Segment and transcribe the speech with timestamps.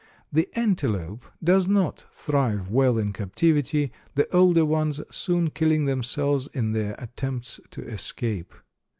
[0.33, 6.71] The antelope does not thrive well in captivity, the older ones soon killing themselves in
[6.71, 8.51] their attempts to escape.